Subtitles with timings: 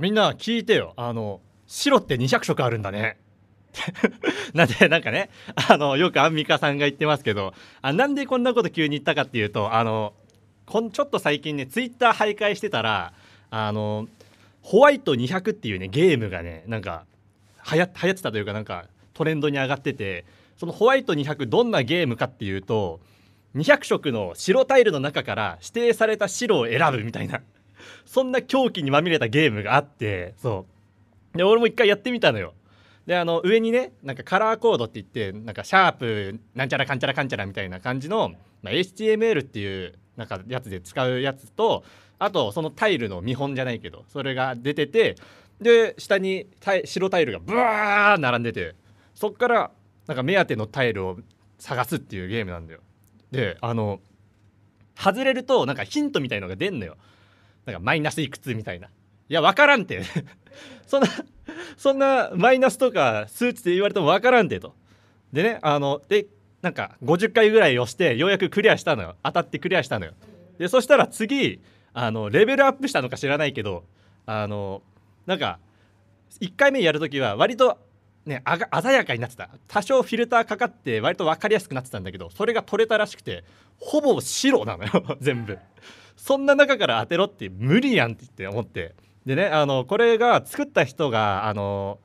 [0.00, 0.94] みんな聞いてよ。
[0.96, 3.18] あの白って200色あるんだね。
[4.54, 5.30] なんでなんかね
[5.68, 10.14] あのよくアンミカさんが言ってますけどあなんでこんなこと急に言ったかっていうとあの
[10.66, 13.12] こんちょっと最近ねツイッター徘徊してたら
[13.50, 14.08] あの
[14.62, 17.04] ホワイト200っていうねゲームがねなんか
[17.70, 20.24] 流行ってたというかなんかトレンドに上がってて
[20.56, 23.00] そのホワイト200どんなゲームかっていうと
[23.54, 27.40] 200色の白タイルの中から指定された白を選ぶみたいな。
[28.04, 30.66] そんな狂気にまみれたゲームがあってそ
[31.34, 31.36] う。
[31.36, 32.54] で俺も一回やってみたのよ。
[33.06, 41.84] であの上にねなんかカラーコードって言ってなんかシャープなんちゃらかんちゃらかんちゃらみたいな感じの、まあ、HTML っていうなんかやつで使うやつと
[42.18, 45.16] あとそのタイルの見本じゃないけどそれが出てて
[45.60, 46.48] で下に
[46.84, 48.74] 白タイルがブワー並んでて
[49.14, 49.70] そっから
[50.06, 51.18] なんか目当てのタイルを
[51.58, 52.80] 探すっていうゲームなんだよ。
[53.30, 54.00] であの
[54.96, 56.96] 外れるとなんかヒントみたいのが出んのよ。
[57.68, 58.86] なんかマイナスいくつみたいな。
[58.86, 58.90] い
[59.28, 60.02] や分からんて。
[60.86, 61.08] そんな
[61.76, 64.74] そんなマイナスとか数値で言われても分からんてと。
[65.34, 66.26] でねあので
[66.62, 69.16] なんか50回ぐらい押してようやくクリアしたのよ。
[69.22, 70.14] 当たってクリアしたのよ。
[70.58, 71.60] でそしたら次
[71.92, 73.84] あのレベルアップしたのか知らないけど
[74.24, 74.82] あの
[75.26, 75.58] なんか
[76.40, 77.78] 1回目やるときは割と
[78.28, 78.42] ね
[78.82, 79.50] 鮮やかになってた。
[79.66, 83.44] 多少フィルターかかって割と分かりやすくなってたんだけどそれが取れたらしくて
[83.78, 85.18] ほぼ白なのよ。
[85.20, 85.58] 全部。
[86.16, 88.94] そんな中から当てろって無理やんって思って。
[89.26, 91.98] でねあのこれが作った人があの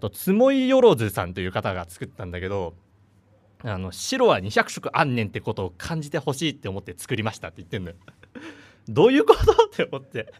[0.00, 2.74] とつもいよろずさんという方が作ったんだけど
[3.64, 7.96] あの白は200色あんねんってことを感じてほしいって思って作りましたって言ってんのよ。
[8.88, 9.52] どういうこと？
[9.52, 10.32] って思って。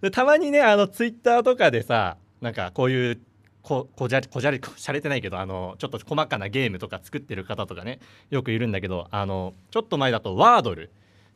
[0.00, 3.20] でたまにねあのツイッターとかでさなんかこういう
[3.64, 7.98] ここじゃこじゃれしゃれてないけどあのちょっと細かなゲームとか作ってる方とかね
[8.28, 10.90] よくいるんだけどあのちょっと前だとワードル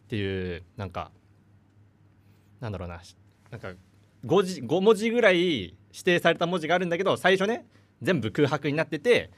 [0.05, 1.11] っていうなんか
[2.61, 3.01] なんだろうな
[3.51, 3.69] なんか
[4.27, 5.75] 5, 字5文字ぐらい指
[6.05, 7.65] 定された文字があるんだけど最初ね
[8.03, 9.31] 全部空白になってて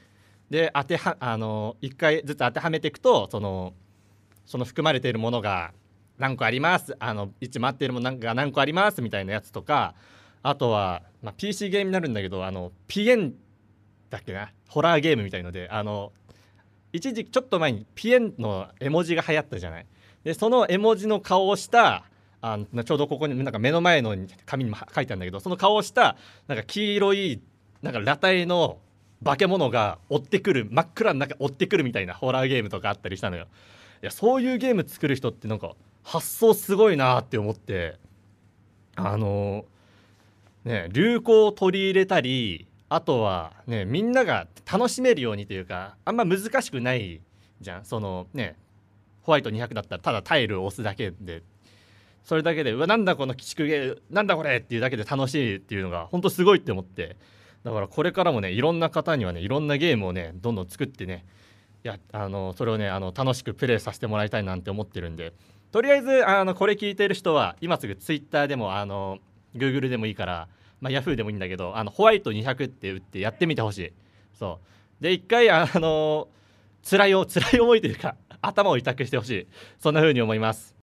[0.49, 3.73] で当てはあの1回ずつ当てはめていくとその
[4.45, 5.71] その含まれているものが
[6.17, 9.95] 何個ありますあの位置待ってるものが何個ありますみたいなやつとか
[10.43, 13.33] あとは、まあ、PC ゲームになるんだけどあのピエン
[14.09, 14.51] だっけな？
[14.67, 16.11] ホラーゲームみたいのであの
[16.93, 19.85] 一時ちょっと前にピエンの絵文字が流行ったじゃない？
[20.23, 22.05] でその絵文字の顔をした
[22.41, 24.15] あのちょうどここになんか目の前の
[24.45, 27.41] 紙にも書いてあるんだけどその顔をしたなんか黄色い
[27.81, 28.79] なんか裸体の
[29.23, 33.45] 化け物が追ってくる真っ暗の中追ってくるみたいなホラーゲームとかあったりしたのよ。
[34.01, 37.97] いやそういうゲーム作る人ってなんか発想すごいなって思って
[38.95, 39.65] あの
[40.63, 47.21] ね流行を取り入れたりあとはねみんなが楽しめるようにというかあんま難しくない
[47.61, 47.85] じゃん。
[47.85, 48.55] そのね
[49.21, 51.43] ホワイト200だったらただタイルを押すだけで。
[52.23, 57.17] それだけでうわなんだこの鬼畜ゲーなんだこれっていうだけで楽しいっていうのが本当すごいって思って。
[57.63, 61.25] だからこれからもねいろんな方にはねいろんなゲームをねどんどん作ってね
[61.83, 65.33] やあのそれをねあの楽しくプレイさせてもらいたいなんて思ってるんで。
[65.71, 69.19] とりあえずあのこれ聞いてる人は今すぐ Twitter でもあの
[69.55, 70.47] Google でもいいから、
[70.79, 73.93] まあ、Yahoo でもいいんだけどあのホワイト200って打ってやってみてほしい。
[74.33, 74.59] そ
[74.99, 75.03] う。
[75.03, 76.27] で一回あの
[76.83, 79.47] 辛い辛い思いというか頭を痛くしてほしい。
[79.79, 80.80] そんな風に思います。